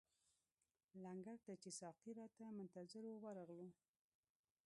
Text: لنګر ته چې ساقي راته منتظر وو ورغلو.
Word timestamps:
لنګر 1.03 1.37
ته 1.45 1.53
چې 1.61 1.69
ساقي 1.79 2.11
راته 2.19 2.45
منتظر 2.57 3.03
وو 3.07 3.17
ورغلو. 3.25 3.69